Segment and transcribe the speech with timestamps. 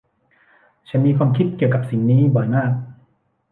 [0.89, 2.71] ฉันมีความคิดเกี่ยวกับสิ่งนี้บ่อยมาก